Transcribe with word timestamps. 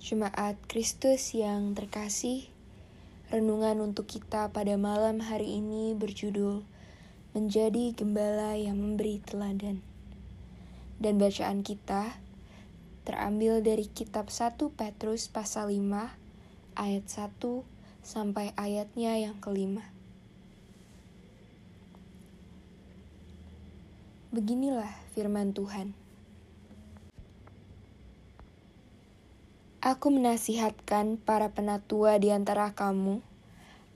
Jemaat 0.00 0.56
Kristus 0.64 1.36
yang 1.36 1.76
terkasih, 1.76 2.48
renungan 3.28 3.84
untuk 3.84 4.08
kita 4.08 4.48
pada 4.48 4.72
malam 4.80 5.20
hari 5.20 5.60
ini 5.60 5.92
berjudul 5.92 6.64
Menjadi 7.36 7.92
Gembala 7.92 8.56
yang 8.56 8.80
Memberi 8.80 9.20
Teladan. 9.20 9.84
Dan 10.96 11.20
bacaan 11.20 11.60
kita 11.60 12.16
terambil 13.04 13.60
dari 13.60 13.92
kitab 13.92 14.32
1 14.32 14.56
Petrus 14.72 15.28
pasal 15.28 15.68
5 15.68 15.84
ayat 16.80 17.04
1 17.04 17.36
sampai 18.00 18.56
ayatnya 18.56 19.20
yang 19.20 19.36
kelima. 19.36 19.84
Beginilah 24.32 24.96
firman 25.12 25.52
Tuhan. 25.52 25.99
Aku 29.90 30.06
menasihatkan 30.14 31.18
para 31.18 31.50
penatua 31.50 32.22
di 32.22 32.30
antara 32.30 32.70
kamu, 32.78 33.26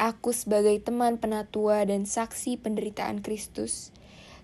aku 0.00 0.32
sebagai 0.32 0.80
teman 0.80 1.20
penatua 1.20 1.84
dan 1.84 2.08
saksi 2.08 2.56
penderitaan 2.64 3.20
Kristus, 3.20 3.92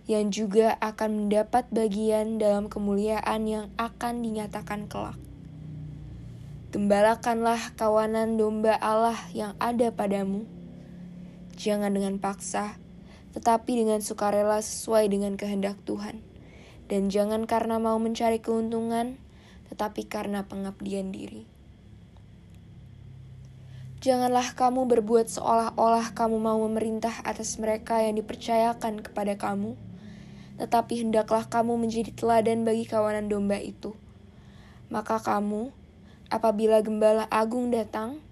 yang 0.05 0.29
juga 0.29 0.77
akan 0.85 1.25
mendapat 1.25 1.65
bagian 1.73 2.37
dalam 2.37 2.69
kemuliaan 2.69 3.49
yang 3.49 3.73
akan 3.81 4.21
dinyatakan 4.21 4.93
kelak. 4.93 5.17
Gembalakanlah 6.69 7.73
kawanan 7.81 8.37
domba 8.37 8.77
Allah 8.77 9.17
yang 9.33 9.57
ada 9.57 9.89
padamu. 9.89 10.45
Jangan 11.57 11.97
dengan 11.97 12.21
paksa, 12.21 12.77
tetapi 13.33 13.89
dengan 13.89 14.05
sukarela 14.05 14.61
sesuai 14.61 15.09
dengan 15.09 15.41
kehendak 15.41 15.81
Tuhan. 15.89 16.21
Dan 16.93 17.09
jangan 17.09 17.49
karena 17.49 17.81
mau 17.81 17.97
mencari 17.97 18.37
keuntungan, 18.37 19.17
tetapi 19.69 20.09
karena 20.09 20.45
pengabdian 20.45 21.13
diri. 21.13 21.49
Janganlah 23.99 24.55
kamu 24.55 24.87
berbuat 24.87 25.27
seolah-olah 25.27 26.15
kamu 26.15 26.39
mau 26.39 26.63
memerintah 26.71 27.19
atas 27.27 27.59
mereka 27.59 27.99
yang 27.99 28.15
dipercayakan 28.15 29.03
kepada 29.03 29.35
kamu, 29.35 29.75
tetapi 30.55 31.03
hendaklah 31.03 31.43
kamu 31.51 31.75
menjadi 31.75 32.15
teladan 32.15 32.63
bagi 32.63 32.87
kawanan 32.87 33.27
domba 33.27 33.59
itu. 33.59 33.99
Maka 34.87 35.19
kamu, 35.19 35.75
apabila 36.31 36.79
gembala 36.79 37.27
agung 37.27 37.75
datang, 37.75 38.23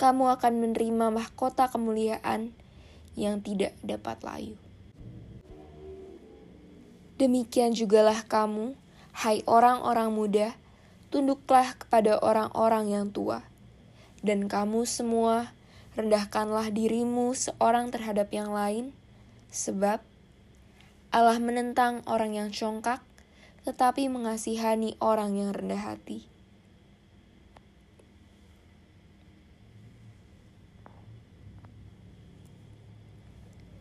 kamu 0.00 0.40
akan 0.40 0.52
menerima 0.58 1.06
mahkota 1.12 1.68
kemuliaan 1.68 2.56
yang 3.12 3.44
tidak 3.44 3.76
dapat 3.84 4.18
layu. 4.24 4.56
Demikian 7.20 7.76
jugalah 7.76 8.26
kamu, 8.26 8.74
hai 9.14 9.46
orang-orang 9.46 10.10
muda, 10.10 10.58
tunduklah 11.14 11.78
kepada 11.78 12.18
orang-orang 12.18 12.90
yang 12.90 13.06
tua. 13.14 13.46
Dan 14.18 14.50
kamu 14.50 14.82
semua, 14.82 15.54
rendahkanlah 15.94 16.74
dirimu 16.74 17.30
seorang 17.38 17.94
terhadap 17.94 18.34
yang 18.34 18.50
lain, 18.50 18.90
sebab 19.54 20.02
Allah 21.14 21.38
menentang 21.38 22.02
orang 22.10 22.34
yang 22.34 22.50
congkak, 22.50 22.98
tetapi 23.62 24.10
mengasihani 24.10 24.98
orang 24.98 25.38
yang 25.38 25.54
rendah 25.54 25.78
hati. 25.78 26.26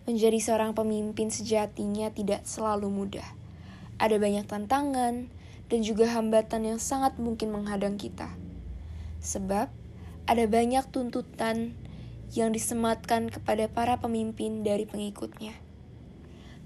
Menjadi 0.05 0.37
seorang 0.37 0.77
pemimpin 0.77 1.33
sejatinya 1.33 2.13
tidak 2.13 2.45
selalu 2.45 2.93
mudah. 2.93 3.25
Ada 3.97 4.21
banyak 4.21 4.45
tantangan, 4.45 5.33
dan 5.71 5.79
juga 5.81 6.09
hambatan 6.11 6.75
yang 6.75 6.79
sangat 6.79 7.15
mungkin 7.19 7.53
menghadang 7.53 7.95
kita. 7.95 8.31
Sebab 9.23 9.71
ada 10.27 10.45
banyak 10.47 10.85
tuntutan 10.91 11.75
yang 12.33 12.49
disematkan 12.49 13.29
kepada 13.29 13.69
para 13.69 14.01
pemimpin 14.01 14.65
dari 14.65 14.89
pengikutnya. 14.89 15.53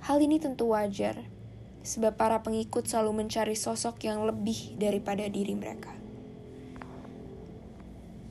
Hal 0.05 0.23
ini 0.23 0.39
tentu 0.39 0.71
wajar, 0.71 1.27
sebab 1.83 2.15
para 2.15 2.39
pengikut 2.45 2.87
selalu 2.87 3.25
mencari 3.25 3.57
sosok 3.57 4.07
yang 4.07 4.23
lebih 4.23 4.77
daripada 4.79 5.27
diri 5.27 5.57
mereka. 5.57 5.91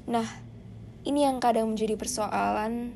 Nah, 0.06 0.27
ini 1.03 1.27
yang 1.27 1.43
kadang 1.43 1.75
menjadi 1.75 1.98
persoalan 1.98 2.94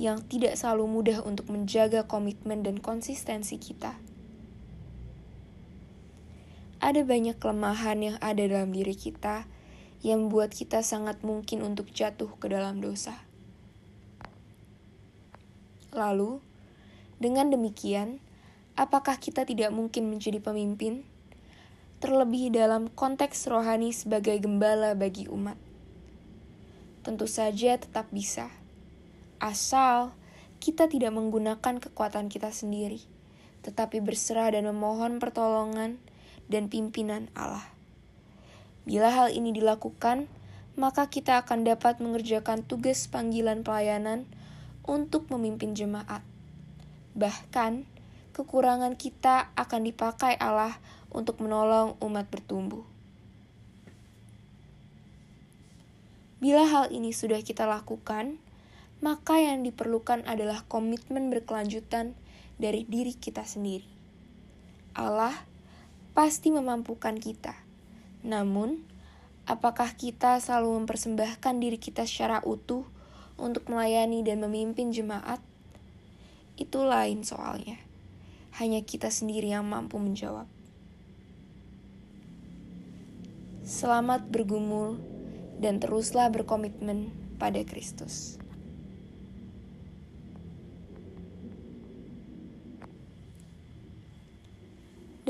yang 0.00 0.24
tidak 0.24 0.56
selalu 0.56 0.88
mudah 0.88 1.20
untuk 1.20 1.52
menjaga 1.52 2.08
komitmen 2.08 2.64
dan 2.64 2.80
konsistensi 2.80 3.60
kita 3.60 4.09
ada 6.80 7.04
banyak 7.04 7.36
kelemahan 7.36 7.98
yang 8.00 8.16
ada 8.24 8.40
dalam 8.40 8.72
diri 8.72 8.96
kita 8.96 9.44
yang 10.00 10.26
membuat 10.26 10.56
kita 10.56 10.80
sangat 10.80 11.20
mungkin 11.20 11.60
untuk 11.60 11.92
jatuh 11.92 12.32
ke 12.40 12.48
dalam 12.48 12.80
dosa. 12.80 13.20
Lalu, 15.92 16.40
dengan 17.20 17.52
demikian, 17.52 18.16
apakah 18.80 19.20
kita 19.20 19.44
tidak 19.44 19.76
mungkin 19.76 20.08
menjadi 20.08 20.40
pemimpin? 20.40 21.04
Terlebih 22.00 22.48
dalam 22.48 22.88
konteks 22.88 23.44
rohani 23.52 23.92
sebagai 23.92 24.40
gembala 24.40 24.96
bagi 24.96 25.28
umat. 25.28 25.60
Tentu 27.04 27.28
saja 27.28 27.76
tetap 27.76 28.08
bisa. 28.08 28.48
Asal 29.36 30.16
kita 30.64 30.88
tidak 30.88 31.12
menggunakan 31.12 31.76
kekuatan 31.76 32.32
kita 32.32 32.48
sendiri, 32.48 33.04
tetapi 33.60 34.00
berserah 34.00 34.56
dan 34.56 34.64
memohon 34.64 35.20
pertolongan 35.20 36.00
dan 36.50 36.66
pimpinan 36.66 37.30
Allah. 37.38 37.64
Bila 38.82 39.14
hal 39.14 39.30
ini 39.30 39.54
dilakukan, 39.54 40.26
maka 40.74 41.06
kita 41.06 41.46
akan 41.46 41.62
dapat 41.62 42.02
mengerjakan 42.02 42.66
tugas 42.66 43.06
panggilan 43.06 43.62
pelayanan 43.62 44.26
untuk 44.82 45.30
memimpin 45.30 45.78
jemaat. 45.78 46.26
Bahkan, 47.14 47.86
kekurangan 48.34 48.98
kita 48.98 49.54
akan 49.54 49.80
dipakai 49.86 50.34
Allah 50.42 50.74
untuk 51.14 51.38
menolong 51.38 51.94
umat 52.02 52.26
bertumbuh. 52.26 52.82
Bila 56.40 56.64
hal 56.64 56.88
ini 56.88 57.12
sudah 57.12 57.44
kita 57.44 57.68
lakukan, 57.68 58.40
maka 59.04 59.36
yang 59.36 59.60
diperlukan 59.60 60.24
adalah 60.24 60.64
komitmen 60.72 61.28
berkelanjutan 61.28 62.16
dari 62.56 62.88
diri 62.88 63.12
kita 63.12 63.44
sendiri. 63.44 63.84
Allah 64.96 65.36
pasti 66.12 66.50
memampukan 66.50 67.16
kita. 67.16 67.54
Namun, 68.26 68.82
apakah 69.48 69.94
kita 69.96 70.42
selalu 70.42 70.82
mempersembahkan 70.82 71.54
diri 71.62 71.78
kita 71.80 72.04
secara 72.04 72.42
utuh 72.44 72.84
untuk 73.40 73.66
melayani 73.70 74.20
dan 74.26 74.42
memimpin 74.42 74.92
jemaat? 74.92 75.40
Itu 76.60 76.84
lain 76.84 77.24
soalnya. 77.24 77.80
Hanya 78.58 78.82
kita 78.84 79.08
sendiri 79.08 79.54
yang 79.54 79.64
mampu 79.64 79.96
menjawab. 79.96 80.44
Selamat 83.64 84.26
bergumul 84.26 84.98
dan 85.62 85.78
teruslah 85.78 86.26
berkomitmen 86.28 87.14
pada 87.38 87.62
Kristus. 87.62 88.36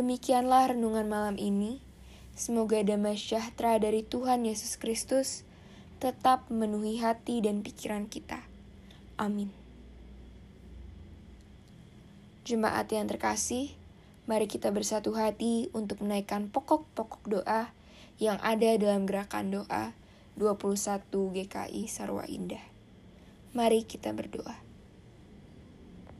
Demikianlah 0.00 0.72
renungan 0.72 1.12
malam 1.12 1.36
ini. 1.36 1.76
Semoga 2.32 2.80
damai 2.80 3.20
sejahtera 3.20 3.76
dari 3.76 4.00
Tuhan 4.00 4.48
Yesus 4.48 4.80
Kristus 4.80 5.44
tetap 6.00 6.48
memenuhi 6.48 7.04
hati 7.04 7.44
dan 7.44 7.60
pikiran 7.60 8.08
kita. 8.08 8.40
Amin. 9.20 9.52
Jemaat 12.48 12.88
yang 12.88 13.12
terkasih, 13.12 13.76
mari 14.24 14.48
kita 14.48 14.72
bersatu 14.72 15.12
hati 15.12 15.68
untuk 15.76 16.00
menaikkan 16.00 16.48
pokok-pokok 16.48 17.20
doa 17.28 17.68
yang 18.16 18.40
ada 18.40 18.72
dalam 18.80 19.04
gerakan 19.04 19.52
doa 19.52 19.92
21 20.40 21.12
GKI 21.12 21.92
Sarwa 21.92 22.24
Indah. 22.24 22.64
Mari 23.52 23.84
kita 23.84 24.16
berdoa. 24.16 24.69